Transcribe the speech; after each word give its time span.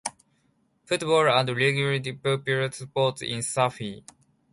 Football 0.83 1.27
and 1.29 1.49
rugby 1.49 2.09
are 2.09 2.13
popular 2.15 2.71
sports 2.71 3.21
in 3.21 3.37
Safi. 3.37 4.03